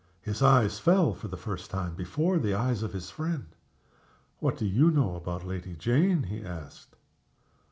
His 0.21 0.41
eyes 0.41 0.79
fell, 0.79 1.13
for 1.13 1.27
the 1.27 1.37
first 1.37 1.69
time, 1.69 1.93
before 1.93 2.39
the 2.39 2.55
eyes 2.55 2.81
of 2.81 2.91
his 2.93 3.11
friend. 3.11 3.45
"What 4.39 4.57
do 4.57 4.65
you 4.65 4.89
know 4.89 5.15
about 5.15 5.45
Lady 5.45 5.75
Jane?" 5.75 6.23
he 6.23 6.43
asked. 6.43 6.95